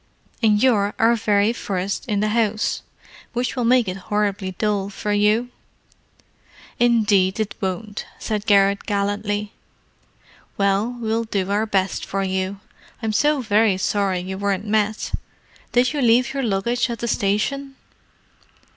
And 0.41 0.59
you're 0.63 0.95
our 0.97 1.15
very 1.15 1.53
first 1.53 2.07
in 2.07 2.21
the 2.21 2.29
house, 2.29 2.81
which 3.33 3.55
will 3.55 3.63
make 3.65 3.87
it 3.87 3.97
horribly 4.09 4.55
dull 4.57 4.89
for 4.89 5.11
you." 5.13 5.49
"Indeed, 6.79 7.39
it 7.39 7.53
won't," 7.61 8.07
said 8.17 8.47
Garrett 8.47 8.87
gallantly. 8.87 9.51
"Well, 10.57 10.97
we'll 10.99 11.25
do 11.25 11.51
our 11.51 11.67
best 11.67 12.03
for 12.03 12.23
you. 12.23 12.59
I'm 13.03 13.13
so 13.13 13.41
very 13.41 13.77
sorry 13.77 14.21
you 14.21 14.39
weren't 14.39 14.65
met. 14.65 15.11
Did 15.73 15.93
you 15.93 16.01
leave 16.01 16.33
your 16.33 16.41
luggage 16.41 16.89
at 16.89 16.97
the 16.97 17.07
station?" 17.07 17.75